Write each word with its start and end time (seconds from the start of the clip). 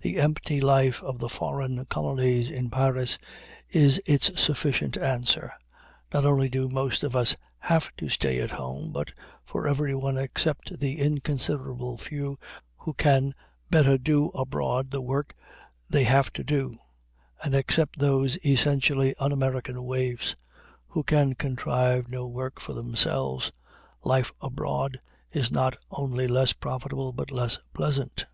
The 0.00 0.16
empty 0.18 0.60
life 0.60 1.00
of 1.00 1.20
the 1.20 1.28
"foreign 1.28 1.84
colonies" 1.84 2.50
in 2.50 2.70
Paris 2.70 3.18
is 3.68 4.02
its 4.04 4.42
sufficient 4.42 4.96
answer. 4.96 5.52
Not 6.12 6.26
only 6.26 6.48
do 6.48 6.68
most 6.68 7.04
of 7.04 7.14
us 7.14 7.36
have 7.58 7.94
to 7.98 8.08
stay 8.08 8.40
at 8.40 8.50
home, 8.50 8.90
but 8.90 9.12
for 9.44 9.68
everyone 9.68 10.18
except 10.18 10.80
the 10.80 10.98
inconsiderable 10.98 11.98
few 11.98 12.36
who 12.78 12.94
can 12.94 13.32
better 13.70 13.96
do 13.96 14.30
abroad 14.30 14.90
the 14.90 15.00
work 15.00 15.36
they 15.88 16.02
have 16.02 16.32
to 16.32 16.42
do, 16.42 16.76
and 17.40 17.54
except 17.54 18.00
those 18.00 18.44
essentially 18.44 19.14
un 19.20 19.30
American 19.30 19.84
waifs 19.84 20.34
who 20.88 21.04
can 21.04 21.36
contrive 21.36 22.08
no 22.08 22.26
work 22.26 22.58
for 22.60 22.72
themselves, 22.72 23.52
life 24.02 24.32
abroad 24.40 25.00
is 25.32 25.52
not 25.52 25.76
only 25.92 26.26
less 26.26 26.52
profitable 26.52 27.12
but 27.12 27.30
less 27.30 27.60
pleasant. 27.72 28.26